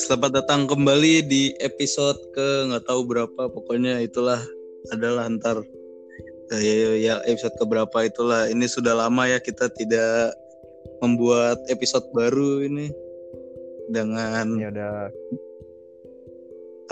[0.00, 4.40] Selamat datang kembali di episode ke nggak tahu berapa pokoknya itulah
[4.96, 5.60] adalah antar
[6.48, 8.48] ya, ya episode ke berapa itulah.
[8.48, 10.32] Ini sudah lama ya kita tidak
[11.04, 12.88] membuat episode baru ini.
[13.92, 15.12] Dengan ya udah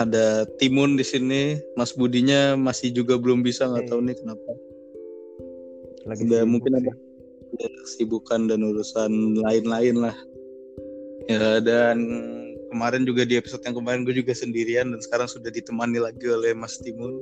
[0.05, 1.57] ada Timun di sini.
[1.73, 4.51] Mas Budinya masih juga belum bisa nggak tahu nih kenapa.
[6.05, 6.93] Lagi Udah sibuk mungkin ada
[7.89, 10.17] kesibukan dan urusan lain-lain lah.
[11.25, 11.97] Ya dan
[12.69, 16.53] kemarin juga di episode yang kemarin gue juga sendirian dan sekarang sudah ditemani lagi oleh
[16.53, 17.17] Mas Timun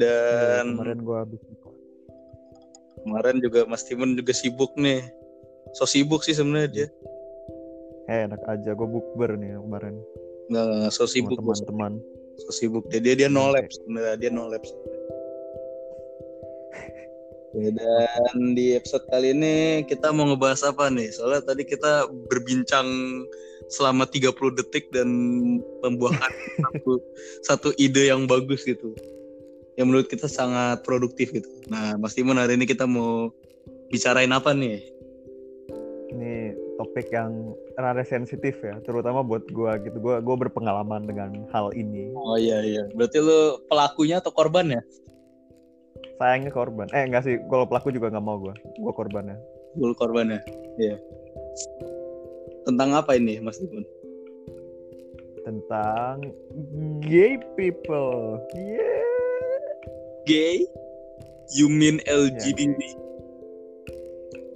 [0.00, 1.42] dan kemarin gua habis
[3.02, 5.02] kemarin juga Mas Timun juga sibuk nih.
[5.74, 6.88] So sibuk sih sebenarnya dia.
[8.08, 8.72] Eh enak aja.
[8.72, 9.94] Gue bukber nih kemarin.
[10.48, 11.98] Nggak nggak so sibuk teman-teman.
[12.46, 12.86] So sibuk.
[12.88, 13.58] Dia dia, dia no Oke.
[13.58, 14.62] lab sebenarnya dia no lab.
[17.52, 21.12] Ya, dan di episode kali ini kita mau ngebahas apa nih?
[21.12, 22.88] Soalnya tadi kita berbincang
[23.72, 25.08] selama 30 detik dan
[25.80, 26.32] membuahkan
[26.68, 26.92] satu,
[27.42, 28.92] satu ide yang bagus gitu.
[29.80, 31.48] Yang menurut kita sangat produktif gitu.
[31.72, 33.32] Nah, Mas Timun hari ini kita mau
[33.88, 34.84] bicarain apa nih?
[36.12, 41.72] ini topik yang rada sensitif ya terutama buat gua gitu gua gua berpengalaman dengan hal
[41.72, 42.84] ini Oh iya iya.
[42.92, 44.82] Berarti lu pelakunya atau korban ya?
[46.20, 49.34] sayangnya korban eh enggak sih kalau pelaku juga nggak mau gua gua korbannya
[49.80, 50.40] Lu korbannya.
[50.76, 51.00] Iya.
[52.62, 53.84] Tentang apa ini, Mas Timun?
[55.42, 56.22] tentang
[57.02, 59.02] gay people yeah
[60.22, 60.62] Gay?
[61.58, 62.78] You mean LGBT?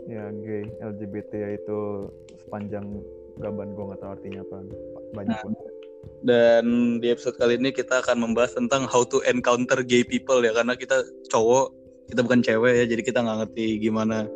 [0.07, 2.07] ya gay LGBT yaitu
[2.39, 3.03] sepanjang
[3.43, 4.57] gaban gua nggak tahu artinya apa
[5.13, 5.73] banyak Nah, banget.
[6.23, 6.65] Dan
[7.03, 10.79] di episode kali ini kita akan membahas tentang how to encounter gay people ya karena
[10.79, 11.03] kita
[11.35, 11.75] cowok,
[12.07, 14.31] kita bukan cewek ya, jadi kita nggak ngerti gimana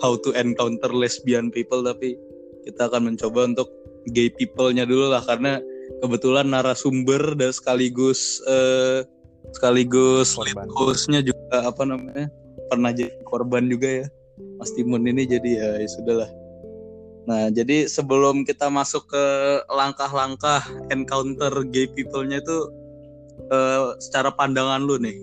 [0.00, 2.16] how to encounter lesbian people tapi
[2.62, 3.68] kita akan mencoba untuk
[4.10, 5.62] gay people-nya dulu lah karena
[6.02, 9.06] kebetulan narasumber dan sekaligus eh,
[9.54, 12.26] sekaligus lead host-nya juga apa namanya
[12.70, 14.06] pernah jadi korban juga ya.
[14.56, 16.30] Mas Timun ini jadi ya, ya sudahlah.
[17.22, 19.24] Nah, jadi sebelum kita masuk ke
[19.70, 22.58] langkah-langkah encounter gay people-nya itu
[23.52, 25.14] eh, secara pandangan lu nih,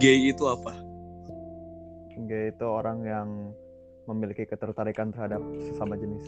[0.00, 0.82] gay itu apa?
[2.28, 3.28] gay itu orang yang
[4.10, 5.40] memiliki ketertarikan terhadap
[5.70, 6.24] sesama jenis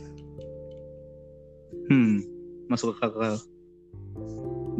[1.91, 2.23] Hmm,
[2.71, 3.35] masuk ke akal.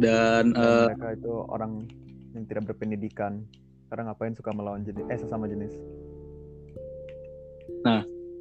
[0.01, 1.85] Dan Dan eh, mereka itu orang
[2.33, 3.45] yang tidak berpendidikan
[3.91, 5.75] karena ngapain suka melawan jenis eh sesama jenis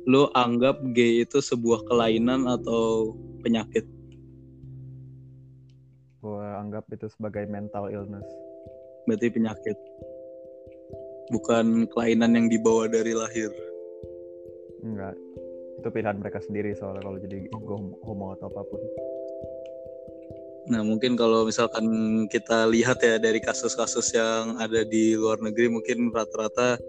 [0.04, 3.88] lu anggap gay itu sebuah kelainan atau penyakit?
[6.24, 8.24] gue anggap itu sebagai mental illness
[9.04, 9.76] Berarti penyakit.
[11.28, 13.52] Bukan kelainan yang dibawa dari lahir.
[14.84, 15.16] Enggak
[15.80, 18.82] itu pilihan mereka sendiri soalnya kalau jadi homo, homo atau apa pun
[20.64, 21.84] Nah, mungkin kalau misalkan
[22.32, 26.80] kita lihat ya dari kasus-kasus yang ada di luar negeri, mungkin rata-rata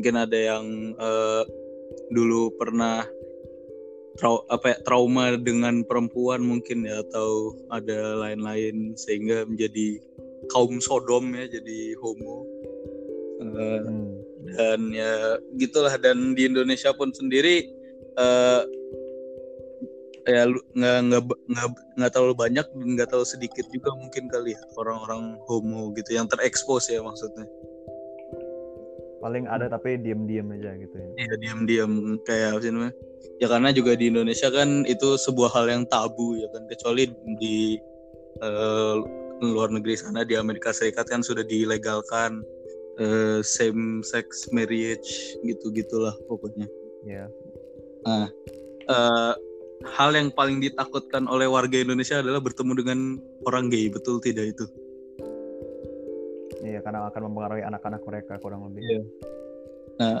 [0.00, 0.64] mungkin ada yang
[0.96, 1.44] eh,
[2.08, 3.04] dulu pernah
[4.16, 10.00] trau apa ya, trauma dengan perempuan mungkin ya atau ada lain-lain sehingga menjadi
[10.48, 12.48] kaum sodom ya, jadi homo.
[13.38, 14.17] Hmm.
[14.56, 15.94] Dan ya gitulah.
[16.00, 17.68] Dan di Indonesia pun sendiri
[18.18, 18.62] eh
[20.28, 24.60] ya nggak nggak nggak nggak terlalu banyak dan nggak terlalu sedikit juga mungkin kali ya
[24.76, 27.48] orang-orang homo gitu yang terekspos ya maksudnya.
[29.18, 31.08] Paling ada tapi diem-diem aja gitu ya.
[31.26, 32.94] Ya diam-diam kayak apa sih namanya?
[33.42, 36.62] Ya karena juga di Indonesia kan itu sebuah hal yang tabu ya kan.
[36.70, 37.10] Kecuali
[37.40, 37.80] di
[38.38, 38.96] eh,
[39.42, 42.42] luar negeri sana di Amerika Serikat kan sudah dilegalkan
[42.98, 46.66] eh, same sex marriage gitu gitulah pokoknya
[47.06, 47.26] ya
[48.06, 48.28] eh,
[49.86, 52.98] hal yang paling ditakutkan oleh warga Indonesia adalah bertemu dengan
[53.46, 54.66] orang gay, betul tidak itu?
[56.66, 59.00] iya karena akan mempengaruhi anak-anak mereka kurang lebih Iya.
[59.98, 60.18] Nah,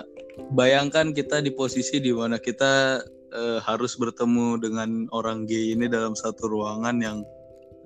[0.54, 6.18] bayangkan kita di posisi di mana kita eh, harus bertemu dengan orang gay ini dalam
[6.18, 7.18] satu ruangan yang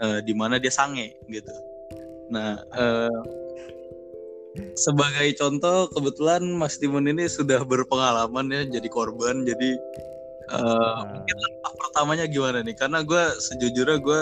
[0.01, 1.53] eh, di mana dia sange gitu.
[2.33, 3.21] Nah, eh,
[4.77, 9.79] sebagai contoh kebetulan Mas Timun ini sudah berpengalaman ya jadi korban, jadi
[10.53, 12.77] Nah, mungkin langkah pertamanya gimana nih?
[12.77, 14.21] Karena gue sejujurnya gue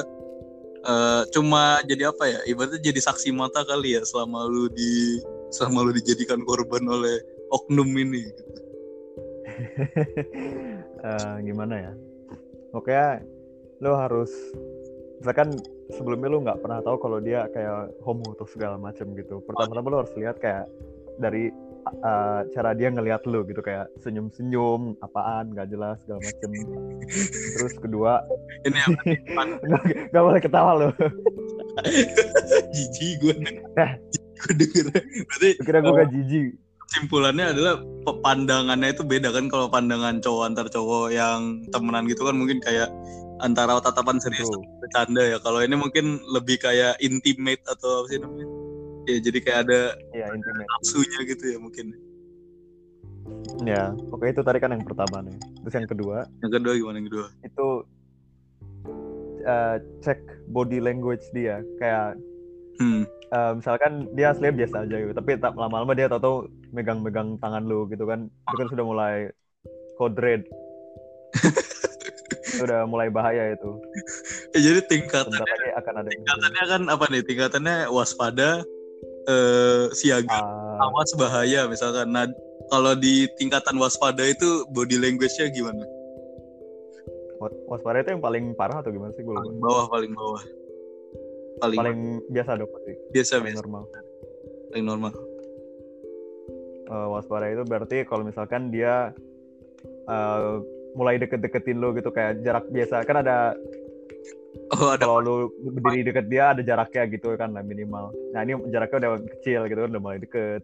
[0.86, 2.40] eh, cuma jadi apa ya?
[2.46, 5.18] Ibaratnya jadi saksi mata kali ya selama lu di
[5.50, 7.18] selama lu dijadikan korban oleh
[7.50, 8.30] oknum ini.
[11.10, 11.92] eh, gimana ya
[12.70, 13.26] pokoknya
[13.82, 14.30] lo harus
[15.20, 15.52] misalkan
[15.92, 19.44] sebelumnya lo nggak pernah tahu kalau dia kayak homo atau segala macam gitu.
[19.44, 20.64] Pertama-tama lo harus lihat kayak
[21.20, 21.52] dari
[22.00, 26.48] uh, cara dia ngelihat lu gitu kayak senyum-senyum apaan nggak jelas segala macem.
[27.60, 28.24] Terus kedua
[28.66, 29.42] ini apa
[30.10, 30.88] nggak boleh ketawa lu.
[32.74, 33.34] Jijik gue
[33.76, 33.92] Eh.
[34.40, 34.88] gue denger.
[35.28, 36.56] Berarti kira gue gak jijik?
[36.88, 37.74] Kesimpulannya adalah
[38.24, 42.88] pandangannya itu beda kan kalau pandangan cowok antar cowok yang temenan gitu kan mungkin kayak
[43.40, 44.62] antara tatapan serius Betul.
[44.62, 45.38] atau bercanda ya.
[45.40, 48.46] Kalau ini mungkin lebih kayak intimate atau apa sih namanya?
[49.08, 49.80] Ya jadi kayak ada
[50.12, 50.26] ya
[50.78, 51.86] nafsunya gitu ya mungkin.
[53.64, 53.82] Ya
[54.12, 55.36] oke itu tadi kan yang pertama nih.
[55.64, 56.16] Terus yang kedua.
[56.44, 57.26] Yang kedua gimana yang kedua?
[57.42, 57.66] Itu
[59.44, 60.20] uh, cek
[60.52, 61.64] body language dia.
[61.80, 62.20] Kayak
[62.80, 63.04] hmm.
[63.32, 67.88] uh, misalkan dia aslinya biasa aja gitu tapi tak lama-lama dia tahu megang-megang tangan lu
[67.88, 68.28] gitu kan.
[68.28, 69.16] Itu kan sudah mulai
[70.00, 70.48] code red
[72.60, 73.80] itu udah mulai bahaya itu.
[74.52, 77.22] Ya, jadi tingkatan sebentar lagi akan ada tingkatannya kan apa nih?
[77.24, 78.50] Tingkatannya waspada
[79.24, 82.12] eh, siaga Ah, awas bahaya misalkan.
[82.12, 82.28] Nah
[82.68, 85.80] kalau di tingkatan waspada itu body language-nya gimana?
[87.40, 90.44] Was- waspada itu yang paling parah atau gimana sih gue paling bawah paling bawah.
[91.60, 91.98] Paling, paling
[92.28, 92.92] biasa dong pasti.
[93.12, 93.60] Biasa paling biasa.
[93.64, 93.82] normal.
[94.68, 95.12] Paling normal.
[96.90, 99.16] Eh, waspada itu berarti kalau misalkan dia
[100.04, 100.54] eh,
[100.94, 103.04] mulai deket-deketin lu gitu kayak jarak biasa.
[103.06, 103.54] Kan ada
[104.76, 105.36] oh ada kalau lu
[105.74, 108.14] berdiri deket dia ada jaraknya gitu kan lah minimal.
[108.34, 110.62] Nah ini jaraknya udah kecil gitu udah mulai deket.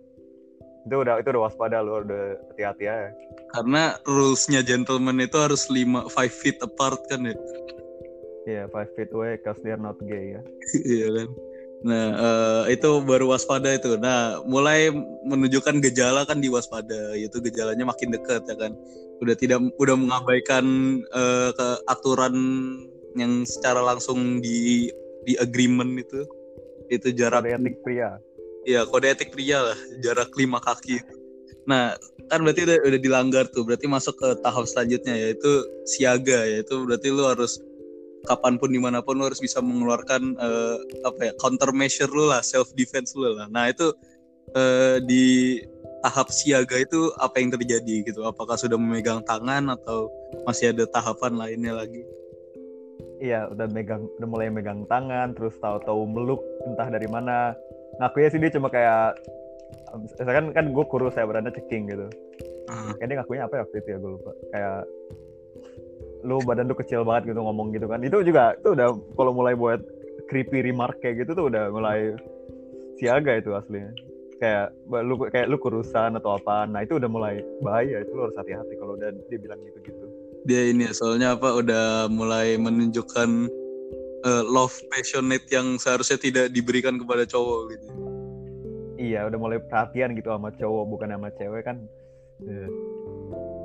[0.87, 3.11] Itu udah itu udah waspada lu udah hati-hati ya
[3.57, 7.37] karena rulesnya gentleman itu harus 5 5 feet apart kan ya?
[8.47, 10.43] Iya, five feet away cause they're not gay ya.
[10.95, 11.29] iya kan
[11.85, 14.89] nah eh, itu baru waspada itu nah mulai
[15.29, 18.73] menunjukkan gejala kan di waspada yaitu gejalanya makin dekat ya kan
[19.21, 20.65] udah tidak udah mengabaikan
[21.05, 22.35] eh, ke aturan
[23.17, 24.93] yang secara langsung di
[25.25, 26.25] di agreement itu
[26.93, 28.11] itu jarak Kode etik pria.
[28.67, 31.03] Iya kode etik pria lah jarak lima kaki.
[31.67, 31.99] Nah
[32.31, 35.51] kan berarti udah, udah dilanggar tuh berarti masuk ke tahap selanjutnya yaitu
[35.87, 37.59] siaga yaitu berarti lu harus
[38.27, 42.43] kapan pun di mana pun lu harus bisa mengeluarkan eh, apa ya countermeasure lu lah
[42.43, 43.47] self defense lu lah.
[43.49, 43.95] Nah itu
[44.53, 45.25] eh, di
[46.05, 48.23] tahap siaga itu apa yang terjadi gitu?
[48.23, 50.07] Apakah sudah memegang tangan atau
[50.47, 52.03] masih ada tahapan lainnya lagi?
[53.17, 57.57] Iya, udah megang udah mulai megang tangan, terus tahu-tahu meluk entah dari mana.
[57.99, 59.17] Ngakunya sih dia cuma kayak
[60.21, 62.07] misalkan kan gue kurus ya beranda ceking gitu.
[62.69, 64.33] Kayaknya dia ngakunya apa ya waktu itu ya gue lupa.
[64.53, 64.81] Kayak
[66.25, 68.01] lu badan lu kecil banget gitu ngomong gitu kan.
[68.01, 69.83] Itu juga itu udah kalau mulai buat
[70.31, 72.15] creepy remark kayak gitu tuh udah mulai
[72.97, 73.93] siaga itu aslinya.
[74.37, 76.69] Kayak lu kayak lu kurusan atau apa.
[76.69, 78.05] Nah, itu udah mulai bahaya.
[78.05, 80.05] Itu lu harus hati-hati kalau udah dia bilang gitu-gitu.
[80.47, 83.51] dia ini ya, soalnya apa udah mulai menunjukkan
[84.23, 87.89] eh, love passionate yang seharusnya tidak diberikan kepada cowok gitu.
[88.97, 91.77] Iya, udah mulai perhatian gitu sama cowok bukan sama cewek kan.
[92.47, 92.69] Ya,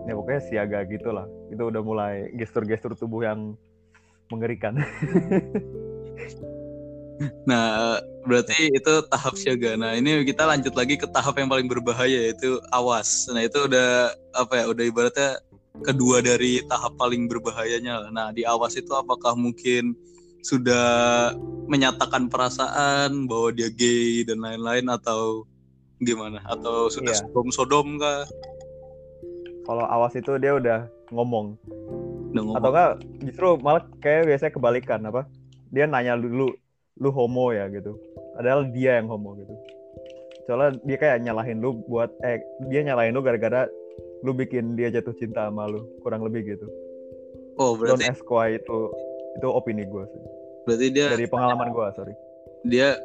[0.08, 1.26] ya pokoknya siaga gitu lah.
[1.54, 3.56] Itu udah mulai gestur-gestur tubuh yang
[4.32, 4.80] mengerikan.
[7.46, 9.78] Nah, berarti itu tahap siaga.
[9.78, 13.30] Nah, ini kita lanjut lagi ke tahap yang paling berbahaya yaitu awas.
[13.30, 14.66] Nah, itu udah apa ya?
[14.70, 15.30] Udah ibaratnya
[15.86, 18.10] kedua dari tahap paling berbahayanya.
[18.10, 19.94] Nah, di awas itu apakah mungkin
[20.42, 21.30] sudah
[21.70, 25.46] menyatakan perasaan bahwa dia gay dan lain-lain atau
[26.02, 26.42] gimana?
[26.50, 27.22] Atau sudah Iya.
[27.30, 28.26] sodom-sodom kah?
[29.72, 30.84] Kalau awas itu dia udah
[31.16, 31.56] ngomong.
[32.36, 32.60] Udah ngomong.
[32.60, 32.92] Atau enggak
[33.24, 35.32] justru malah kayak biasanya kebalikan apa?
[35.72, 36.52] Dia nanya dulu
[37.00, 37.96] lu homo ya gitu.
[38.36, 39.56] Padahal dia yang homo gitu.
[40.44, 43.72] Soalnya dia kayak nyalahin lu buat eh dia nyalahin lu gara-gara
[44.28, 46.68] lu bikin dia jatuh cinta sama lu, kurang lebih gitu.
[47.56, 48.92] Oh, Don't berarti ask why itu
[49.40, 50.24] itu opini gue sih.
[50.68, 52.12] berarti dia Dari pengalaman gue, sorry.
[52.68, 53.00] dia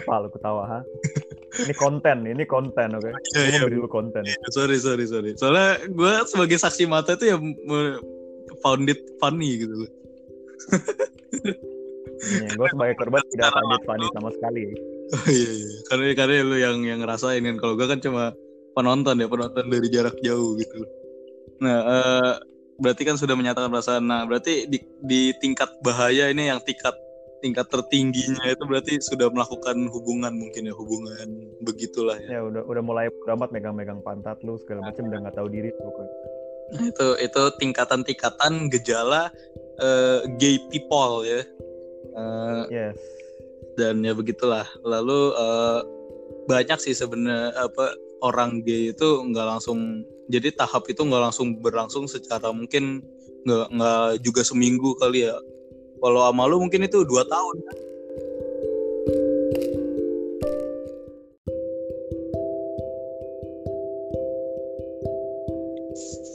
[0.00, 0.80] Apa lu ketawa, ha?
[1.60, 3.10] Ini konten, ini konten, oke?
[3.36, 3.60] Iya, Gue iya.
[3.66, 4.22] beri lu konten.
[4.54, 5.36] sorry sorry sorry.
[5.36, 7.36] Soalnya gue sebagai saksi mata itu ya
[8.64, 9.74] found it funny gitu.
[12.20, 14.62] Iya, gue sebagai korban tidak pandit Fani sama sekali.
[15.10, 15.70] Oh iya iya.
[15.88, 17.56] Karena karena lu yang yang ngerasain kan.
[17.56, 18.36] Kalau gue kan cuma
[18.76, 20.84] penonton ya penonton dari jarak jauh gitu.
[21.64, 22.32] Nah eh,
[22.76, 24.04] berarti kan sudah menyatakan perasaan.
[24.04, 26.92] Nah berarti di, di tingkat bahaya ini yang tingkat
[27.40, 31.28] tingkat tertingginya itu berarti sudah melakukan hubungan mungkin ya hubungan
[31.64, 32.38] begitulah ya.
[32.38, 36.14] Ya udah udah mulai beramat megang-megang pantat lu segala macam udah nggak tahu diri pokoknya.
[36.70, 39.32] Nah, itu itu tingkatan-tingkatan gejala
[39.82, 41.42] eh, gay people ya.
[42.10, 42.98] Eh, Yes.
[43.78, 45.80] dan ya begitulah lalu eh,
[46.50, 52.04] banyak sih sebenarnya apa orang gay itu nggak langsung jadi tahap itu nggak langsung berlangsung
[52.06, 53.02] secara mungkin
[53.46, 55.34] nggak nggak juga seminggu kali ya
[56.00, 57.56] kalau sama lu mungkin itu dua tahun.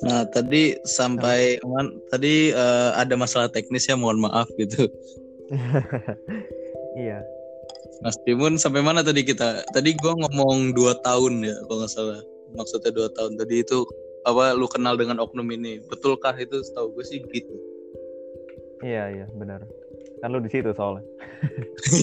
[0.05, 4.85] Nah, tadi sampai man, tadi uh, ada masalah teknis ya, mohon maaf gitu.
[7.01, 7.25] iya.
[8.05, 9.65] Mas Timun sampai mana tadi kita?
[9.73, 12.21] Tadi gua ngomong dua tahun ya, kalau nggak salah.
[12.53, 13.41] Maksudnya dua tahun.
[13.41, 13.81] Tadi itu
[14.29, 15.81] apa lu kenal dengan oknum ini?
[15.89, 17.74] Betulkah itu setahu gue sih gitu.
[18.83, 19.63] Iya iya benar.
[20.19, 21.05] Kan lu di situ soalnya.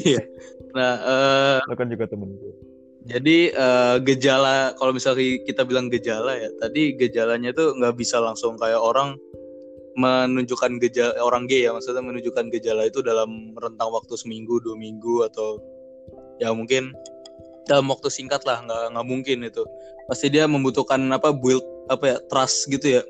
[0.06, 0.22] Iya.
[0.76, 2.54] nah, uh, lu kan juga temen gue.
[3.02, 8.54] Jadi uh, gejala kalau misalnya kita bilang gejala ya, tadi gejalanya tuh nggak bisa langsung
[8.54, 9.18] kayak orang
[9.98, 15.26] menunjukkan gejala orang gay ya, maksudnya menunjukkan gejala itu dalam rentang waktu seminggu, dua minggu
[15.26, 15.58] atau
[16.38, 16.94] ya mungkin
[17.66, 19.66] dalam waktu singkat lah, nggak nggak mungkin itu.
[20.06, 23.02] Pasti dia membutuhkan apa build apa ya trust gitu ya,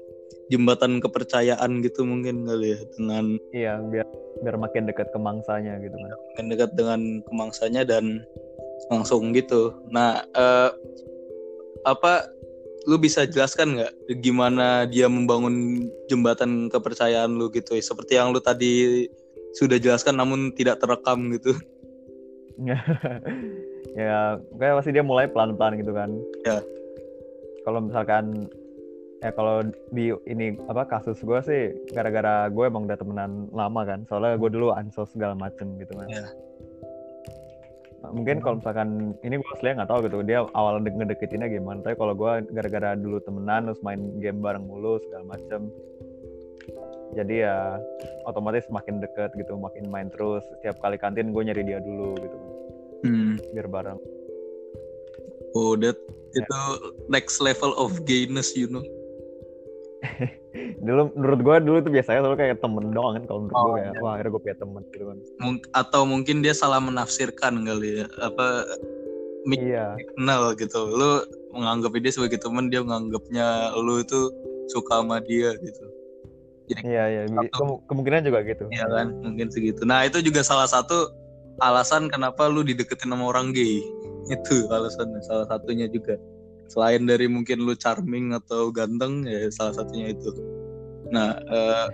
[0.53, 3.25] jembatan kepercayaan gitu mungkin kali ya dengan
[3.57, 4.05] iya biar
[4.45, 6.13] biar makin dekat ke mangsanya gitu kan.
[6.35, 8.21] Makin dekat dengan kemangsanya dan
[8.91, 9.73] langsung gitu.
[9.89, 10.75] Nah, uh,
[11.89, 12.27] apa
[12.85, 17.79] lu bisa jelaskan nggak gimana dia membangun jembatan kepercayaan lu gitu?
[17.79, 19.07] Seperti yang lu tadi
[19.57, 21.55] sudah jelaskan namun tidak terekam gitu.
[23.97, 26.11] ya, kayak pasti dia mulai pelan-pelan gitu kan.
[26.45, 26.59] Ya.
[27.63, 28.51] Kalau misalkan
[29.23, 29.62] ya kalau
[29.95, 31.62] di ini apa kasus gue sih
[31.95, 34.02] gara-gara gue emang udah temenan lama kan.
[34.11, 36.26] Soalnya gue dulu ansos segala macem gitu kan ya
[38.11, 41.79] mungkin kalau misalkan ini gue aslinya nggak tahu gitu dia awal ngedeketinnya gimana.
[41.87, 45.71] Tapi kalau gue gara-gara dulu temenan terus main game bareng mulu segala macem.
[47.14, 47.79] Jadi ya
[48.26, 50.43] otomatis makin deket gitu makin main terus.
[50.59, 52.38] Setiap kali kantin gue nyari dia dulu gitu
[53.07, 53.35] hmm.
[53.55, 53.99] biar bareng.
[55.55, 55.95] Oh that
[56.35, 56.43] ya.
[56.43, 56.59] itu
[57.07, 58.83] next level of gayness you know
[60.87, 63.75] dulu menurut gue dulu tuh biasanya selalu kayak temen doang kan kalau menurut oh, gue
[63.79, 64.01] kayak iya.
[64.03, 65.19] wah akhirnya gue punya temen gitu kan.
[65.39, 68.47] Mung atau mungkin dia salah menafsirkan kali ya apa
[69.49, 69.87] iya.
[70.19, 70.81] kenal gitu.
[70.91, 71.11] Lu
[71.55, 74.21] menganggap dia sebagai temen dia menganggapnya lu itu
[74.71, 75.85] suka sama dia gitu.
[76.71, 78.65] Jadi iya iya satu, kemungkinan juga gitu.
[78.71, 79.83] Iya kan mungkin segitu.
[79.87, 81.11] Nah itu juga salah satu
[81.61, 83.83] alasan kenapa lu dideketin sama orang gay.
[84.35, 86.15] Itu alasannya salah satunya juga
[86.73, 90.33] selain dari mungkin lu charming atau ganteng ya salah satunya itu.
[91.12, 91.88] Nah uh,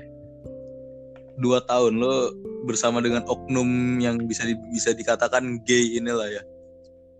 [1.42, 2.14] dua tahun lu
[2.62, 6.42] bersama dengan oknum yang bisa di, bisa dikatakan gay inilah ya.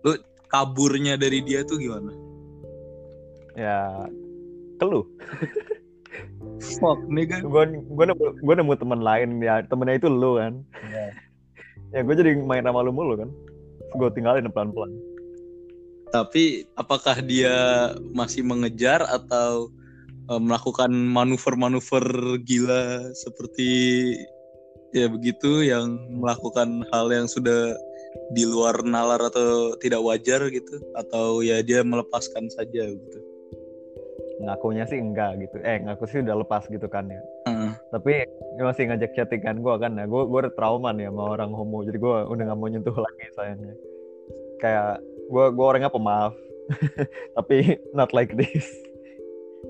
[0.07, 0.15] Lu
[0.47, 2.15] kaburnya dari dia tuh gimana?
[3.59, 4.07] Ya
[4.79, 5.03] keluh.
[6.79, 7.43] Fuck nih kan.
[7.43, 10.63] Gue gue nemu gue nemu teman lain ya temennya itu lu kan.
[10.87, 11.11] Yeah.
[11.91, 13.27] ya gue jadi main sama lu mulu kan.
[13.99, 14.95] Gue tinggalin pelan pelan
[16.09, 19.69] tapi apakah dia masih mengejar atau
[20.29, 22.05] uh, melakukan manuver-manuver
[22.45, 23.69] gila seperti
[24.89, 27.77] ya begitu yang melakukan hal yang sudah
[28.33, 30.81] di luar nalar atau tidak wajar gitu?
[30.97, 33.19] Atau ya dia melepaskan saja gitu?
[34.39, 35.61] Ngakunya sih enggak gitu.
[35.61, 37.21] Eh ngaku sih udah lepas gitu kan ya.
[37.49, 37.73] Uh.
[37.89, 38.27] tapi
[38.61, 40.05] masih ngajak chattingan gue kan ya.
[40.09, 41.85] Gue gue trauma nih sama orang homo.
[41.85, 43.75] Jadi gue udah nggak mau nyentuh lagi sayangnya.
[44.59, 46.33] Kayak gue gue orangnya pemaaf.
[47.37, 48.65] Tapi not like this.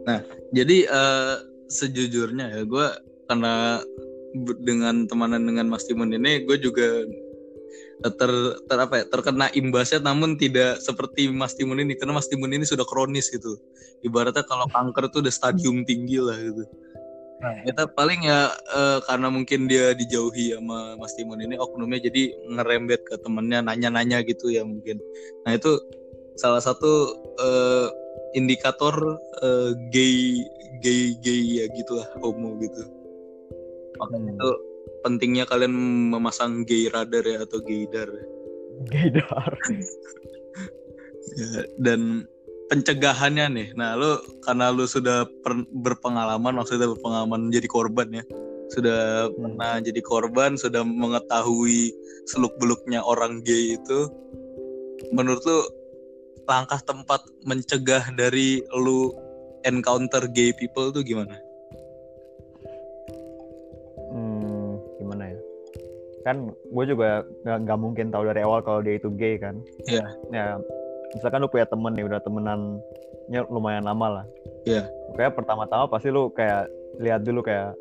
[0.07, 0.23] Nah
[0.55, 2.87] jadi uh, sejujurnya ya gue
[3.29, 3.83] karena
[4.63, 7.03] dengan temanan dengan Mas Timun ini gue juga
[7.99, 8.31] ter,
[8.65, 11.99] ter apa ya, terkena imbasnya namun tidak seperti Mas Timun ini.
[11.99, 13.59] Karena Mas Timun ini sudah kronis gitu.
[14.01, 16.63] Ibaratnya kalau kanker tuh udah stadium tinggi lah gitu
[17.39, 22.35] Nah, kita paling ya uh, karena mungkin dia dijauhi sama Mas Timun ini oknumnya jadi
[22.51, 24.99] ngerembet ke temennya nanya-nanya gitu ya mungkin.
[25.47, 25.79] Nah itu
[26.35, 27.87] salah satu uh,
[28.35, 28.95] indikator
[29.39, 30.43] uh, gay
[30.83, 32.83] gay gay ya gitulah homo gitu.
[34.03, 34.35] Makanya hmm.
[34.35, 34.49] itu
[35.07, 35.71] pentingnya kalian
[36.11, 38.11] memasang gay radar ya atau gaydar.
[38.91, 39.51] Gaydar.
[41.39, 42.27] ya, dan
[42.69, 43.67] pencegahannya nih.
[43.73, 48.23] Nah, lu karena lu sudah per, berpengalaman, maksudnya berpengalaman jadi korban ya.
[48.69, 49.41] Sudah hmm.
[49.41, 51.91] pernah jadi korban, sudah mengetahui
[52.29, 53.99] seluk-beluknya orang gay itu.
[55.09, 55.59] Menurut lu
[56.45, 59.11] langkah tempat mencegah dari lu
[59.65, 61.33] encounter gay people tuh gimana?
[64.13, 65.39] Hmm, gimana ya?
[66.21, 69.57] Kan gue juga nggak mungkin tahu dari awal kalau dia itu gay kan.
[69.89, 70.05] Iya.
[70.29, 70.61] Yeah.
[70.61, 70.78] Ya
[71.15, 74.25] misalkan lu punya temen nih udah temenannya lumayan lama lah.
[74.67, 74.85] Iya.
[74.85, 74.85] Yeah.
[75.17, 76.69] kayak pertama-tama pasti lu kayak
[77.01, 77.73] lihat dulu kayak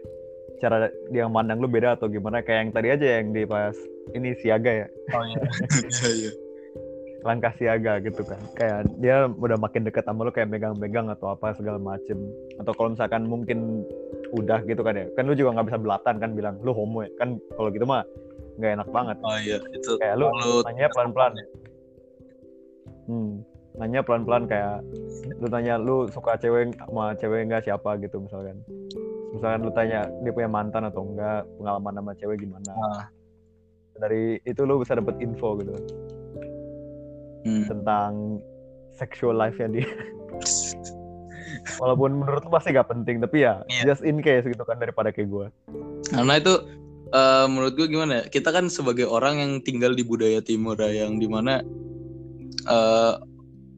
[0.58, 2.42] cara dia mandang lu beda atau gimana.
[2.42, 3.76] Kayak yang tadi aja yang di pas
[4.16, 4.86] ini siaga ya.
[5.14, 5.40] Oh iya.
[6.02, 6.32] Iya iya.
[7.26, 8.40] Langkah siaga gitu kan.
[8.54, 12.16] Kayak dia udah makin deket sama lu kayak megang-megang atau apa segala macem.
[12.62, 13.84] Atau kalau misalkan mungkin
[14.32, 15.06] udah gitu kan ya.
[15.18, 17.10] Kan lu juga nggak bisa belatan kan bilang lu homo ya.
[17.18, 18.06] Kan kalau gitu mah
[18.58, 19.16] nggak enak banget.
[19.22, 19.58] Oh iya.
[19.74, 20.30] Itu kayak lu
[20.66, 21.34] nanya pelan-pelan.
[21.36, 21.46] ya
[23.08, 23.32] hmm,
[23.78, 24.84] nanya pelan-pelan kayak
[25.38, 28.58] lu tanya lu suka cewek sama cewek enggak siapa gitu misalkan
[29.30, 33.06] misalkan lu tanya dia punya mantan atau enggak pengalaman sama cewek gimana Nah.
[33.96, 35.74] dari itu lu bisa dapet info gitu
[37.38, 37.64] Hmm.
[37.64, 38.42] tentang
[38.92, 39.88] sexual life-nya dia
[41.78, 43.94] walaupun menurut lu pasti gak penting tapi ya Iya.
[43.94, 45.46] just in case gitu kan daripada kayak gue
[46.10, 46.54] Karena itu
[47.08, 48.24] eh, menurut gue gimana ya?
[48.26, 51.60] Kita kan sebagai orang yang tinggal di budaya timur ya, yang di mana
[52.66, 53.14] eh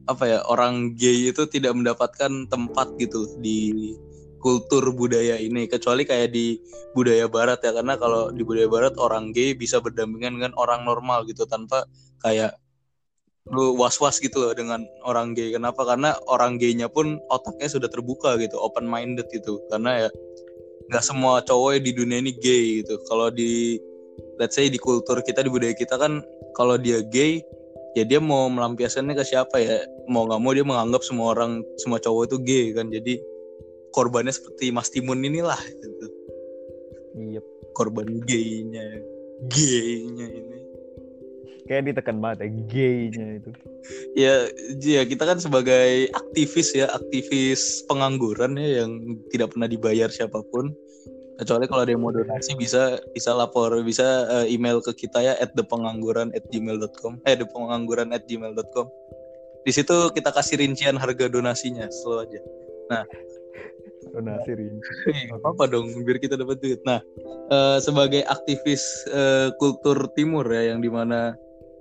[0.09, 3.93] apa ya orang gay itu tidak mendapatkan tempat gitu di
[4.41, 6.57] kultur budaya ini kecuali kayak di
[6.97, 11.23] budaya barat ya karena kalau di budaya barat orang gay bisa berdampingan dengan orang normal
[11.29, 11.85] gitu tanpa
[12.25, 12.57] kayak
[13.49, 15.49] lu was-was gitu loh dengan orang gay.
[15.49, 15.81] Kenapa?
[15.81, 19.57] Karena orang gaynya pun otaknya sudah terbuka gitu open minded gitu.
[19.73, 20.09] Karena ya
[20.93, 23.01] nggak semua cowok di dunia ini gay gitu.
[23.09, 23.81] Kalau di
[24.37, 26.21] let's say di kultur kita di budaya kita kan
[26.53, 27.41] kalau dia gay
[27.97, 29.83] ya dia mau melampiaskannya ke siapa ya?
[30.07, 32.87] Mau nggak mau dia menganggap semua orang semua cowok itu gay kan.
[32.91, 33.19] Jadi
[33.91, 36.07] korbannya seperti Mas Timun inilah gitu.
[37.19, 37.43] iya
[37.75, 39.03] korban gaynya
[39.51, 40.57] gaynya ini.
[41.67, 43.49] Kayak ditekan banget ya gay-nya itu.
[44.17, 44.33] Ya
[44.83, 48.91] ya kita kan sebagai aktivis ya aktivis pengangguran ya yang
[49.31, 50.75] tidak pernah dibayar siapa pun
[51.41, 55.33] kecuali kalau ada yang mau donasi bisa bisa lapor bisa eh, email ke kita ya
[55.41, 58.85] at thepengangguran at gmail.com eh thepengangguran at gmail.com
[59.61, 62.41] di situ kita kasih rincian harga donasinya selalu aja.
[64.11, 66.81] Donasi rinci Iya, nggak apa dong biar kita dapat duit.
[66.83, 66.99] Nah,
[67.53, 68.81] eh, sebagai aktivis
[69.13, 71.37] eh, kultur timur ya yang di mana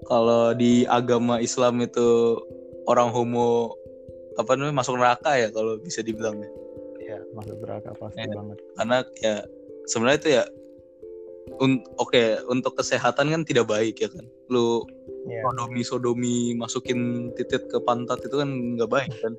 [0.07, 2.37] kalau di agama Islam itu
[2.85, 3.73] orang homo
[4.37, 6.51] apa namanya masuk neraka ya kalau bisa dibilang ya.
[7.11, 8.35] Ya masuk neraka pasti Iya.
[8.39, 9.35] banget Karena ya
[9.91, 10.45] sebenarnya itu ya
[11.59, 14.23] un- oke untuk kesehatan kan tidak baik ya kan.
[14.47, 14.87] Lu
[15.27, 15.43] Iya.
[15.45, 17.01] sodomi sodomi masukin
[17.35, 18.49] titik ke pantat itu kan
[18.79, 19.35] nggak baik kan.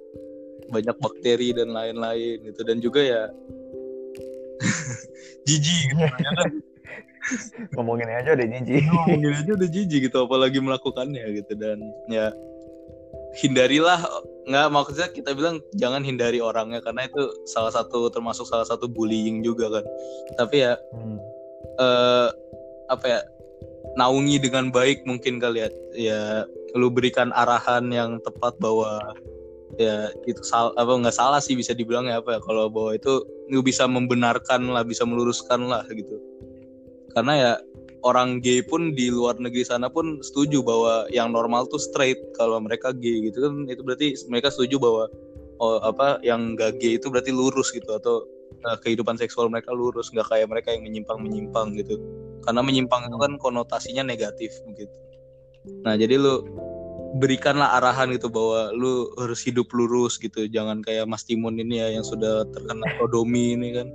[0.70, 3.22] Banyak bakteri dan lain-lain gitu dan juga ya
[5.48, 6.04] jijik gitu.
[6.04, 6.52] ya kan?
[7.78, 11.78] ngomongin aja deh Jinji ngomongin aja udah jijik gitu apalagi melakukannya gitu dan
[12.10, 12.34] ya
[13.40, 14.00] hindarilah
[14.50, 19.46] nggak maksudnya kita bilang jangan hindari orangnya karena itu salah satu termasuk salah satu bullying
[19.46, 19.86] juga kan.
[20.36, 21.18] Tapi ya Hmm.
[21.80, 22.30] eh
[22.92, 23.22] apa ya
[23.96, 25.70] naungi dengan baik mungkin kali ya.
[25.96, 26.22] Ya
[26.76, 29.00] lu berikan arahan yang tepat bahwa
[29.80, 33.24] ya itu sal apa nggak salah sih bisa dibilang ya apa ya kalau bahwa itu
[33.48, 36.20] lu bisa membenarkan lah bisa meluruskan lah gitu.
[37.16, 37.52] Karena ya
[38.02, 42.18] orang gay pun di luar negeri sana pun setuju bahwa yang normal tuh straight.
[42.38, 45.04] Kalau mereka gay gitu kan itu berarti mereka setuju bahwa
[45.62, 48.26] oh apa yang gak gay itu berarti lurus gitu atau
[48.66, 52.02] eh, kehidupan seksual mereka lurus nggak kayak mereka yang menyimpang menyimpang gitu.
[52.42, 55.12] Karena menyimpang itu kan konotasinya negatif begitu
[55.86, 56.42] nah jadi lu
[57.22, 60.48] berikanlah arahan gitu bahwa lu harus hidup lurus gitu.
[60.48, 63.88] Jangan kayak Mas Timun ini ya yang sudah terkena sodomi ini kan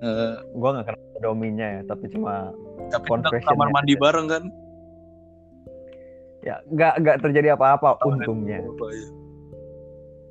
[0.00, 2.56] Eh, gua nggak kenal dominya ya tapi cuma
[2.88, 3.04] tapi
[3.44, 3.72] kamar ya.
[3.76, 4.44] mandi bareng kan
[6.40, 9.08] ya nggak nggak terjadi apa-apa Oh, untungnya iya.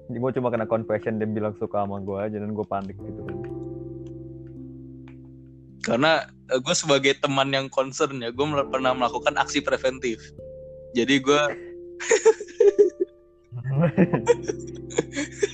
[0.09, 3.37] gue cuma kena confession dia bilang suka sama gue aja dan gue panik gitu kan
[5.85, 10.17] karena gue sebagai teman yang concern ya gue pernah melakukan aksi preventif
[10.97, 11.41] jadi gue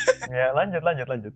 [0.36, 1.32] ya lanjut lanjut lanjut.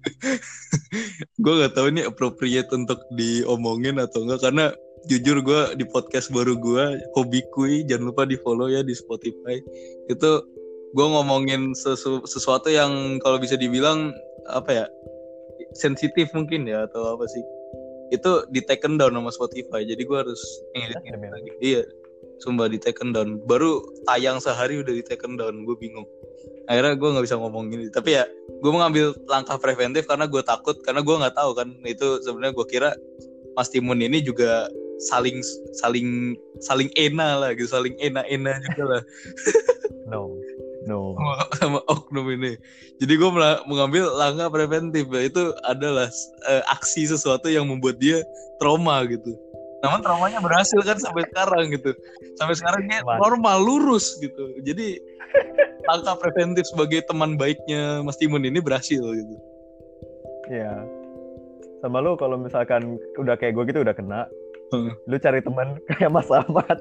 [1.43, 4.73] Gue nggak tahu ini appropriate untuk diomongin atau enggak karena
[5.07, 9.61] jujur gue di podcast baru gue hobi kui jangan lupa di follow ya di Spotify.
[10.11, 10.43] Itu
[10.97, 14.11] gue ngomongin sesu- sesuatu yang kalau bisa dibilang
[14.51, 14.87] apa ya
[15.77, 17.45] sensitif mungkin ya atau apa sih.
[18.11, 20.41] Itu di taken down sama Spotify jadi gue harus
[20.75, 21.51] ngedit Demi lagi.
[21.63, 21.83] iya.
[22.37, 23.41] Sumpah di taken down.
[23.49, 26.05] Baru tayang sehari udah di taken down gue bingung
[26.67, 27.87] akhirnya gue nggak bisa ngomong gini.
[27.91, 28.25] Tapi ya
[28.63, 31.69] gue mengambil langkah preventif karena gue takut karena gue nggak tahu kan.
[31.87, 32.91] Itu sebenarnya gue kira
[33.55, 35.45] Mas Timun ini juga saling
[35.77, 39.03] saling saling ena lah gitu saling ena-ena juga lah.
[40.07, 40.39] No
[40.87, 41.19] no.
[41.19, 42.55] Sama, sama oknum ini.
[43.03, 43.31] Jadi gue
[43.67, 45.11] mengambil langkah preventif.
[45.11, 45.27] Ya.
[45.27, 46.09] itu adalah
[46.49, 48.23] eh, aksi sesuatu yang membuat dia
[48.63, 49.37] trauma gitu
[49.87, 51.91] namun traumanya berhasil kan sampai sekarang gitu.
[52.35, 54.51] Sampai sekarang dia normal lurus gitu.
[54.61, 54.99] Jadi
[55.87, 59.35] langkah preventif sebagai teman baiknya Mas Timun ini berhasil gitu.
[60.51, 60.83] Ya
[61.81, 64.27] sama lu kalau misalkan udah kayak gue gitu udah kena
[64.67, 64.91] Hmm.
[65.07, 66.79] lu cari teman kayak Mas Ahmad.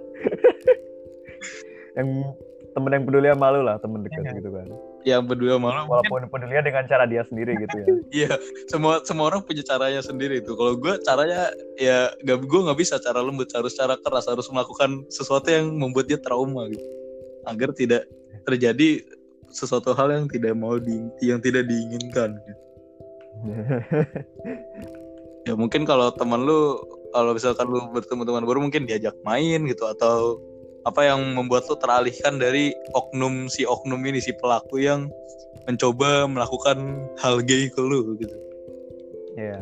[1.94, 2.08] Yang
[2.74, 4.32] temen yang peduli sama lu lah temen dekat Iya.
[4.42, 4.68] gitu kan
[5.06, 7.88] yang berdua mungkin walaupun pedulinya dengan cara dia sendiri gitu ya.
[8.26, 8.34] Iya
[8.68, 10.58] semua semua orang punya caranya sendiri tuh.
[10.58, 15.06] Kalau gue caranya ya gak gue nggak bisa cara lembut harus cara keras harus melakukan
[15.14, 16.86] sesuatu yang membuat dia trauma gitu.
[17.46, 18.10] Agar tidak
[18.50, 19.06] terjadi
[19.54, 22.36] sesuatu hal yang tidak mau di yang tidak diinginkan
[25.48, 26.82] ya mungkin kalau teman lu
[27.16, 30.40] kalau misalkan lu bertemu teman baru mungkin diajak main gitu atau
[30.86, 35.10] apa yang membuat lu teralihkan dari oknum si oknum ini si pelaku yang
[35.66, 38.46] mencoba melakukan hal gay ke lu gitu
[39.36, 39.60] Iya.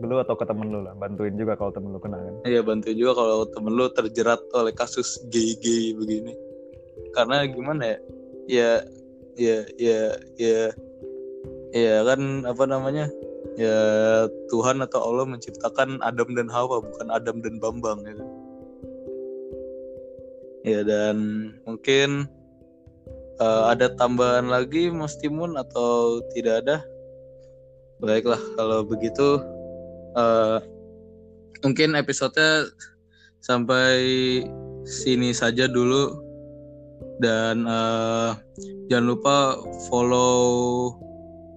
[0.00, 2.34] Lu atau ke temen lu lah, bantuin juga kalau temen lu kena kan.
[2.48, 6.32] Iya bantuin juga kalau temen lu terjerat oleh kasus gay-gay begini.
[7.12, 7.98] Karena gimana ya?
[8.48, 8.70] Ya,
[9.36, 10.00] ya, ya,
[10.40, 10.60] ya,
[11.76, 13.06] ya kan apa namanya?
[13.60, 13.76] Ya
[14.48, 18.16] Tuhan atau Allah menciptakan Adam dan Hawa bukan Adam dan Bambang ya.
[20.62, 21.16] Ya dan
[21.66, 22.30] mungkin
[23.42, 26.76] eh, ada tambahan lagi Mas Timun atau tidak ada?
[27.98, 29.42] Baiklah kalau begitu
[30.14, 30.58] eh,
[31.62, 32.70] mungkin episodenya
[33.42, 33.98] sampai
[34.86, 36.14] sini saja dulu
[37.18, 38.30] dan eh,
[38.86, 39.36] jangan lupa
[39.90, 40.38] follow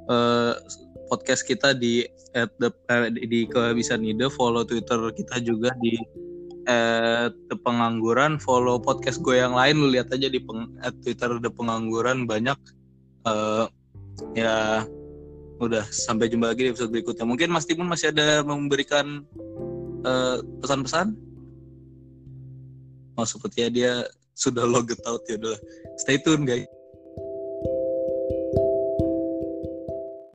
[0.09, 0.53] eh,
[1.09, 2.69] podcast kita di at the,
[3.25, 5.95] di kehabisan ide follow twitter kita juga di
[6.65, 11.37] at the pengangguran follow podcast gue yang lain lu lihat aja di peng, at twitter
[11.37, 12.57] the pengangguran banyak.
[13.25, 13.65] Eh,
[14.37, 14.85] ya
[15.61, 17.25] udah sampai jumpa lagi di episode berikutnya.
[17.25, 19.23] Mungkin Mas Timun masih ada memberikan
[20.05, 21.13] eh, pesan-pesan?
[23.15, 23.93] Oh sepertinya dia
[24.35, 25.55] sudah logged out ya udah
[25.95, 26.67] stay tune guys